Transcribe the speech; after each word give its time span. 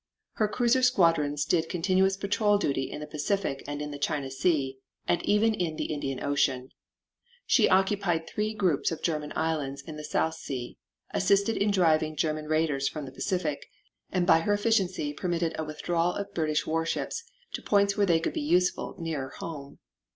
Her 0.37 0.47
cruiser 0.47 0.81
squadrons 0.81 1.45
did 1.45 1.69
continuous 1.69 2.17
patrol 2.17 2.57
duty 2.57 2.89
in 2.89 3.01
the 3.01 3.05
Pacific 3.05 3.63
and 3.67 3.83
in 3.83 3.91
the 3.91 3.99
China 3.99 4.31
Sea 4.31 4.79
and 5.07 5.21
even 5.27 5.53
in 5.53 5.75
the 5.75 5.93
Indian 5.93 6.23
Ocean. 6.23 6.69
She 7.45 7.69
occupied 7.69 8.25
three 8.25 8.55
groups 8.55 8.89
of 8.89 9.03
German 9.03 9.31
Islands 9.35 9.83
in 9.83 9.97
the 9.97 10.03
South 10.03 10.33
Sea, 10.33 10.79
assisted 11.11 11.55
in 11.55 11.69
driving 11.69 12.15
German 12.15 12.47
raiders 12.47 12.89
from 12.89 13.05
the 13.05 13.11
Pacific, 13.11 13.67
and 14.11 14.25
by 14.25 14.39
her 14.39 14.53
efficiency 14.53 15.13
permitted 15.13 15.53
a 15.59 15.63
withdrawal 15.63 16.15
of 16.15 16.33
British 16.33 16.65
warships 16.65 17.23
to 17.53 17.61
points 17.61 17.95
where 17.95 18.07
they 18.07 18.19
could 18.19 18.33
be 18.33 18.41
useful 18.41 18.95
nearer 18.97 19.29
home. 19.37 19.77